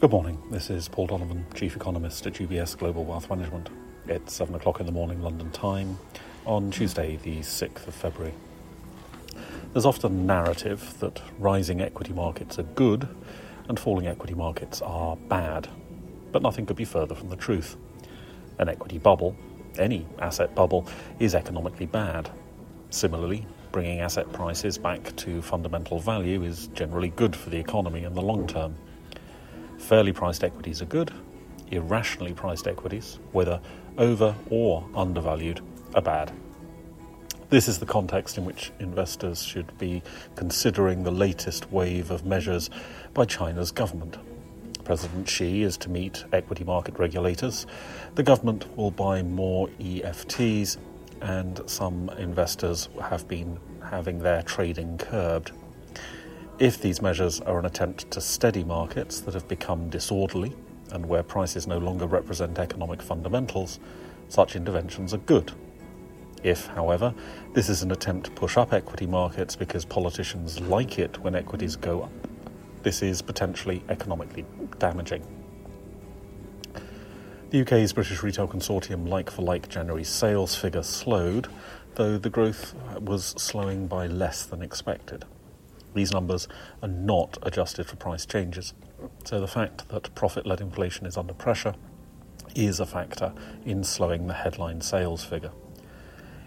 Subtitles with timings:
[0.00, 0.42] Good morning.
[0.50, 3.68] This is Paul Donovan, Chief Economist at UBS Global Wealth Management.
[4.06, 5.98] It's 7 o'clock in the morning London time
[6.46, 8.32] on Tuesday, the 6th of February.
[9.74, 13.14] There's often a narrative that rising equity markets are good
[13.68, 15.68] and falling equity markets are bad,
[16.32, 17.76] but nothing could be further from the truth.
[18.58, 19.36] An equity bubble,
[19.78, 20.88] any asset bubble,
[21.18, 22.30] is economically bad.
[22.88, 28.14] Similarly, bringing asset prices back to fundamental value is generally good for the economy in
[28.14, 28.76] the long term.
[29.80, 31.12] Fairly priced equities are good,
[31.72, 33.60] irrationally priced equities, whether
[33.98, 35.60] over or undervalued,
[35.94, 36.32] are bad.
[37.48, 40.02] This is the context in which investors should be
[40.36, 42.70] considering the latest wave of measures
[43.14, 44.16] by China's government.
[44.84, 47.66] President Xi is to meet equity market regulators.
[48.14, 50.76] The government will buy more ETFs,
[51.20, 55.50] and some investors have been having their trading curbed.
[56.60, 60.54] If these measures are an attempt to steady markets that have become disorderly
[60.92, 63.80] and where prices no longer represent economic fundamentals,
[64.28, 65.52] such interventions are good.
[66.42, 67.14] If, however,
[67.54, 71.76] this is an attempt to push up equity markets because politicians like it when equities
[71.76, 72.12] go up,
[72.82, 74.44] this is potentially economically
[74.78, 75.26] damaging.
[77.48, 81.48] The UK's British Retail Consortium like for like January sales figure slowed,
[81.94, 85.24] though the growth was slowing by less than expected.
[85.94, 86.48] These numbers
[86.82, 88.74] are not adjusted for price changes.
[89.24, 91.74] So the fact that profit led inflation is under pressure
[92.54, 93.32] is a factor
[93.64, 95.52] in slowing the headline sales figure.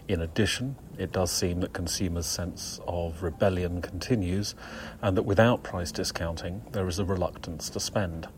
[0.06, 4.54] In addition, it does seem that consumers' sense of rebellion continues
[5.00, 8.28] and that without price discounting, there is a reluctance to spend.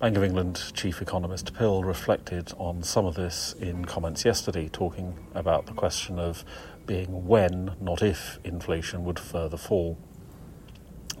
[0.00, 5.16] Bank of England chief economist Pill reflected on some of this in comments yesterday, talking
[5.34, 6.44] about the question of
[6.86, 9.98] being when, not if, inflation would further fall.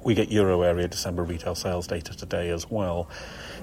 [0.04, 3.10] We get euro area December retail sales data today as well.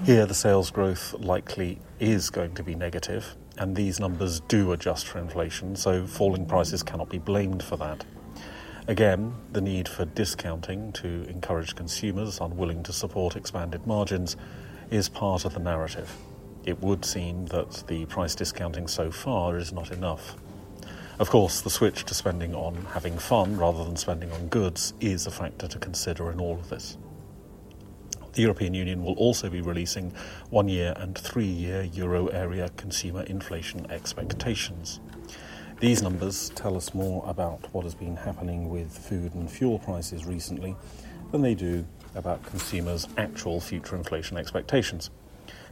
[0.04, 5.06] Here, the sales growth likely is going to be negative, and these numbers do adjust
[5.08, 8.04] for inflation, so falling prices cannot be blamed for that.
[8.86, 14.36] Again, the need for discounting to encourage consumers unwilling to support expanded margins
[14.90, 16.16] is part of the narrative.
[16.64, 20.36] It would seem that the price discounting so far is not enough.
[21.18, 25.26] Of course, the switch to spending on having fun rather than spending on goods is
[25.26, 26.98] a factor to consider in all of this.
[28.34, 30.12] The European Union will also be releasing
[30.50, 35.00] one year and three year euro area consumer inflation expectations.
[35.80, 40.26] These numbers tell us more about what has been happening with food and fuel prices
[40.26, 40.76] recently
[41.32, 45.10] than they do about consumers' actual future inflation expectations.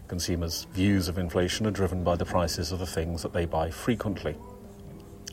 [0.08, 3.70] Consumers' views of inflation are driven by the prices of the things that they buy
[3.70, 4.36] frequently.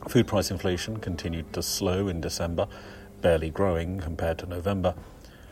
[0.08, 2.66] Food price inflation continued to slow in December,
[3.20, 4.94] barely growing compared to November.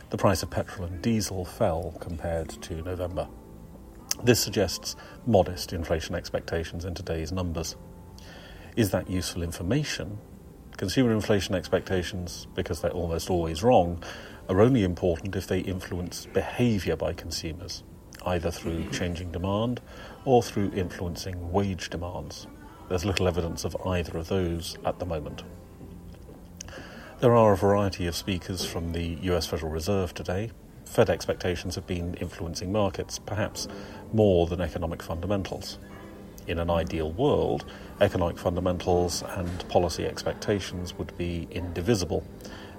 [0.09, 3.27] The price of petrol and diesel fell compared to November.
[4.23, 4.95] This suggests
[5.25, 7.75] modest inflation expectations in today's numbers.
[8.75, 10.17] Is that useful information?
[10.81, 14.03] Consumer inflation expectations, because they're almost always wrong,
[14.49, 17.83] are only important if they influence behaviour by consumers,
[18.25, 18.89] either through mm-hmm.
[18.89, 19.79] changing demand
[20.25, 22.47] or through influencing wage demands.
[22.89, 25.43] There's little evidence of either of those at the moment.
[27.19, 30.49] There are a variety of speakers from the US Federal Reserve today.
[30.85, 33.67] Fed expectations have been influencing markets, perhaps
[34.13, 35.77] more than economic fundamentals.
[36.51, 37.63] In an ideal world,
[38.01, 42.25] economic fundamentals and policy expectations would be indivisible,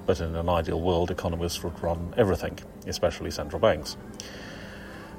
[0.05, 3.97] but in an ideal world, economists would run everything, especially central banks.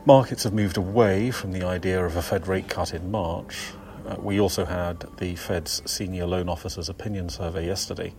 [0.05, 3.71] Markets have moved away from the idea of a Fed rate cut in March.
[4.07, 8.13] Uh, we also had the Fed's senior loan officer's opinion survey yesterday.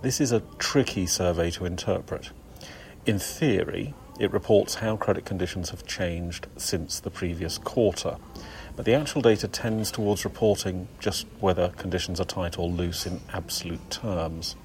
[0.00, 2.30] This is a tricky survey to interpret.
[3.04, 8.16] In theory, it reports how credit conditions have changed since the previous quarter,
[8.76, 13.20] but the actual data tends towards reporting just whether conditions are tight or loose in
[13.32, 14.56] absolute terms.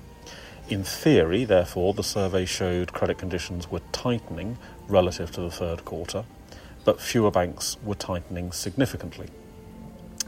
[0.70, 6.26] In theory, therefore, the survey showed credit conditions were tightening relative to the third quarter,
[6.86, 9.28] but fewer banks were tightening significantly.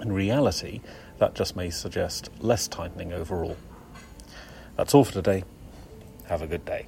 [0.01, 0.81] In reality,
[1.19, 3.55] that just may suggest less tightening overall.
[4.75, 5.45] That's all for today.
[6.25, 6.87] Have a good day.